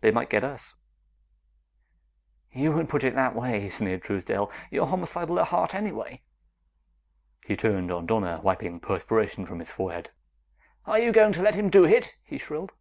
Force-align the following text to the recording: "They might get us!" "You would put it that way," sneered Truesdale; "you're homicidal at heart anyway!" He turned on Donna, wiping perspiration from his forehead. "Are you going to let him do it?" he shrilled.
"They 0.00 0.10
might 0.10 0.30
get 0.30 0.42
us!" 0.44 0.76
"You 2.50 2.72
would 2.72 2.88
put 2.88 3.04
it 3.04 3.14
that 3.16 3.34
way," 3.34 3.68
sneered 3.68 4.00
Truesdale; 4.00 4.50
"you're 4.70 4.86
homicidal 4.86 5.38
at 5.38 5.48
heart 5.48 5.74
anyway!" 5.74 6.22
He 7.44 7.54
turned 7.54 7.92
on 7.92 8.06
Donna, 8.06 8.40
wiping 8.42 8.80
perspiration 8.80 9.44
from 9.44 9.58
his 9.58 9.70
forehead. 9.70 10.08
"Are 10.86 10.98
you 10.98 11.12
going 11.12 11.34
to 11.34 11.42
let 11.42 11.56
him 11.56 11.68
do 11.68 11.84
it?" 11.84 12.14
he 12.24 12.38
shrilled. 12.38 12.72